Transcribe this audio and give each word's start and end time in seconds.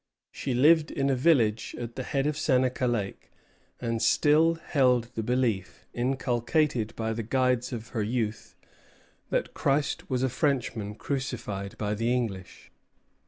She 0.31 0.55
lived 0.55 0.89
in 0.89 1.11
a 1.11 1.15
village 1.15 1.75
at 1.77 1.95
the 1.95 2.01
head 2.01 2.25
of 2.25 2.35
Seneca 2.35 2.87
Lake, 2.87 3.29
and 3.79 4.01
still 4.01 4.55
held 4.55 5.11
the 5.13 5.21
belief, 5.21 5.85
inculcated 5.93 6.95
by 6.95 7.13
the 7.13 7.21
guides 7.21 7.71
of 7.71 7.89
her 7.89 8.01
youth, 8.01 8.55
that 9.29 9.53
Christ 9.53 10.09
was 10.09 10.23
a 10.23 10.27
Frenchman 10.29 10.95
crucified 10.95 11.77
by 11.77 11.93
the 11.93 12.11
English. 12.11 12.71